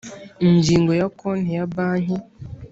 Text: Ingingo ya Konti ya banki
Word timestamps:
Ingingo 0.47 0.91
ya 0.99 1.07
Konti 1.19 1.51
ya 1.57 1.65
banki 1.73 2.15